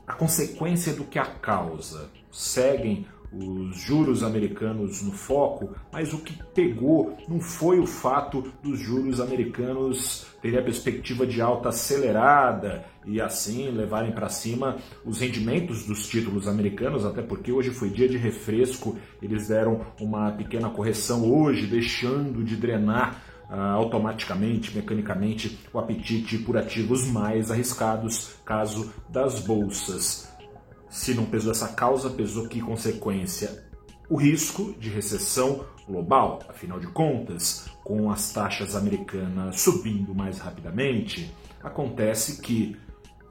[0.07, 2.11] a consequência do que a causa.
[2.31, 8.79] Seguem os juros americanos no foco, mas o que pegou não foi o fato dos
[8.79, 15.85] juros americanos terem a perspectiva de alta acelerada e assim levarem para cima os rendimentos
[15.85, 21.31] dos títulos americanos, até porque hoje foi dia de refresco, eles deram uma pequena correção
[21.31, 29.41] hoje, deixando de drenar ah, automaticamente, mecanicamente, o apetite por ativos mais arriscados, caso das
[29.41, 30.38] bolsas.
[30.99, 33.65] Se não pesou essa causa, pesou que consequência?
[34.11, 41.33] O risco de recessão global, afinal de contas, com as taxas americanas subindo mais rapidamente,
[41.63, 42.77] acontece que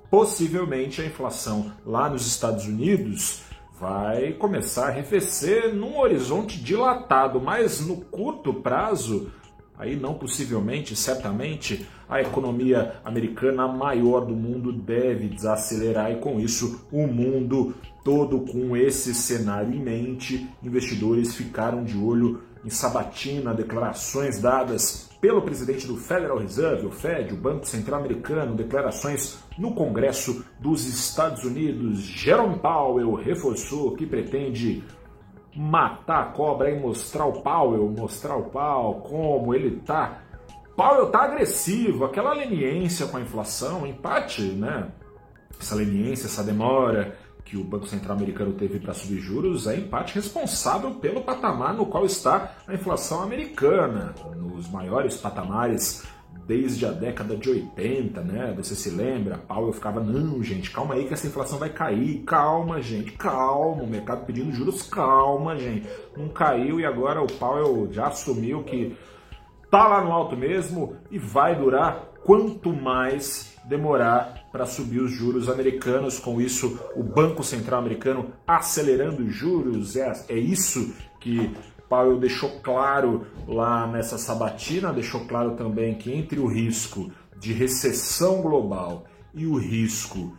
[0.10, 3.42] possivelmente a inflação lá nos Estados Unidos
[3.78, 9.30] vai começar a arrefecer num horizonte dilatado, mas no curto prazo
[9.78, 16.88] aí não possivelmente, certamente, a economia americana maior do mundo deve desacelerar e com isso
[16.92, 24.42] o mundo todo com esse cenário em mente, investidores ficaram de olho em sabatina, declarações
[24.42, 30.46] dadas pelo presidente do Federal Reserve, o Fed, o Banco Central Americano, declarações no Congresso
[30.60, 32.00] dos Estados Unidos.
[32.00, 34.84] Jerome Powell reforçou que pretende
[35.58, 40.22] matar a cobra e mostrar o Powell, mostrar o pau, como ele tá.
[40.76, 44.90] Powell tá agressivo, aquela leniência com a inflação, empate, né?
[45.60, 50.14] Essa leniência, essa demora que o Banco Central americano teve para subir juros é empate
[50.14, 56.06] responsável pelo patamar no qual está a inflação americana, nos maiores patamares
[56.46, 58.54] desde a década de 80, né?
[58.58, 59.38] Você se lembra?
[59.38, 62.24] Powell ficava, não, gente, calma aí que essa inflação vai cair.
[62.26, 63.84] Calma, gente, calma.
[63.84, 65.88] O mercado pedindo juros, calma, gente.
[66.16, 68.96] Não caiu e agora o Powell já assumiu que
[69.70, 75.50] tá lá no alto mesmo e vai durar quanto mais demorar para subir os juros
[75.50, 76.20] americanos.
[76.20, 79.96] Com isso, o Banco Central americano acelerando os juros.
[79.96, 81.52] É, é isso que
[81.90, 88.42] Powell deixou claro lá nessa sabatina, deixou claro também que entre o risco de recessão
[88.42, 90.36] global e o risco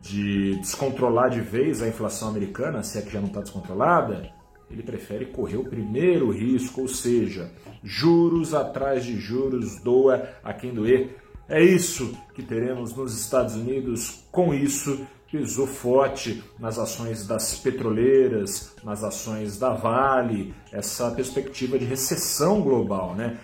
[0.00, 4.30] de descontrolar de vez a inflação americana, se é que já não está descontrolada,
[4.70, 7.50] ele prefere correr o primeiro risco, ou seja,
[7.82, 11.16] juros atrás de juros, doa a quem doer.
[11.48, 14.24] É isso que teremos nos Estados Unidos.
[14.30, 21.84] Com isso, pesou forte nas ações das petroleiras, nas ações da Vale, essa perspectiva de
[21.84, 23.38] recessão global, né?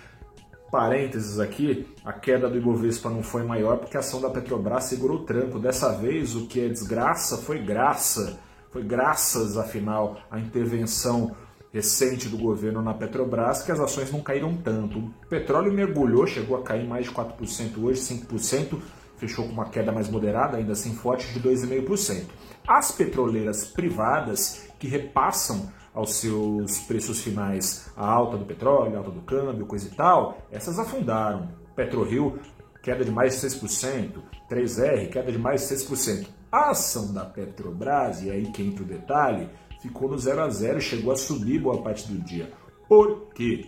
[0.70, 5.18] Parênteses aqui, a queda do Ibovespa não foi maior porque a ação da Petrobras segurou
[5.18, 5.60] o tranco.
[5.60, 8.40] Dessa vez, o que é desgraça foi graça.
[8.72, 11.36] Foi graças, afinal, à intervenção
[11.72, 14.98] recente do governo na Petrobras que as ações não caíram tanto.
[14.98, 18.80] O petróleo mergulhou, chegou a cair mais de 4% hoje, 5%
[19.16, 22.25] fechou com uma queda mais moderada, ainda assim forte, de 2,5%.
[22.66, 29.10] As petroleiras privadas, que repassam aos seus preços finais a alta do petróleo, a alta
[29.10, 31.48] do câmbio, coisa e tal, essas afundaram.
[31.76, 32.41] PetroRio,
[32.82, 36.26] queda de mais de 6%, 3R, queda de mais de 6%.
[36.50, 39.49] A ação da Petrobras, e aí que entra o detalhe,
[39.81, 42.52] ficou no 0 a 0 e chegou a subir boa parte do dia.
[42.88, 43.66] Por quê?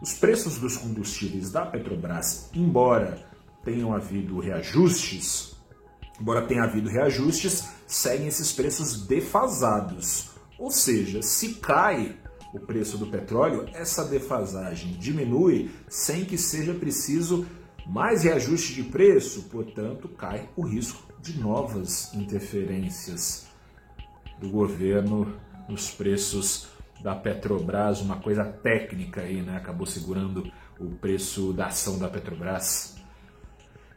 [0.00, 3.24] Os preços dos combustíveis da Petrobras, embora
[3.66, 5.56] tenham havido reajustes,
[6.20, 10.30] embora tenha havido reajustes, seguem esses preços defasados.
[10.56, 12.16] Ou seja, se cai
[12.54, 17.44] o preço do petróleo, essa defasagem diminui sem que seja preciso
[17.84, 23.46] mais reajuste de preço, portanto, cai o risco de novas interferências
[24.40, 25.34] do governo
[25.68, 26.68] nos preços
[27.02, 29.56] da Petrobras, uma coisa técnica aí, né?
[29.56, 32.95] Acabou segurando o preço da ação da Petrobras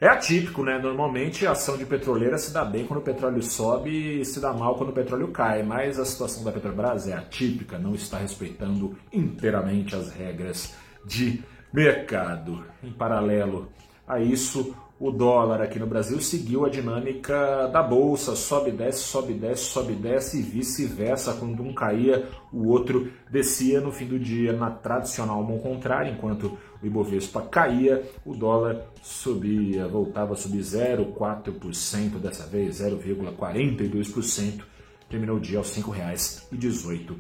[0.01, 0.79] É atípico, né?
[0.79, 4.53] Normalmente a ação de petroleira se dá bem quando o petróleo sobe e se dá
[4.53, 8.97] mal quando o petróleo cai, mas a situação da Petrobras é atípica, não está respeitando
[9.11, 10.73] inteiramente as regras
[11.05, 11.43] de
[11.73, 12.63] mercado.
[12.81, 13.67] Em paralelo
[14.09, 19.33] a isso, o dólar aqui no Brasil seguiu a dinâmica da bolsa, sobe, desce, sobe,
[19.33, 21.35] desce, sobe, desce e vice-versa.
[21.35, 26.57] Quando um caía, o outro descia no fim do dia na tradicional mão contrária, enquanto
[26.81, 34.63] o Ibovespa caía, o dólar subia, voltava a subir 0,4%, dessa vez 0,42%.
[35.09, 37.15] Terminou o dia aos R$ 5,18.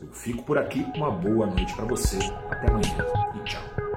[0.00, 2.18] Eu fico por aqui, uma boa noite para você,
[2.50, 3.06] até amanhã
[3.36, 3.91] e tchau.